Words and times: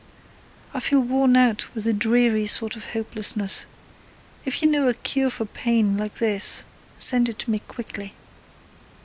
I 0.73 0.79
feel 0.79 1.01
worn 1.01 1.37
out 1.37 1.75
with 1.75 1.85
a 1.85 1.93
dreary 1.93 2.47
sort 2.47 2.75
of 2.75 2.93
hopelessness; 2.93 3.67
if 4.45 4.63
you 4.63 4.67
know 4.67 4.87
a 4.89 4.95
cure 4.95 5.29
for 5.29 5.45
pain 5.45 5.95
like 5.95 6.15
this 6.17 6.63
send 6.97 7.29
it 7.29 7.37
to 7.37 7.51
me 7.51 7.59
quickly. 7.59 8.15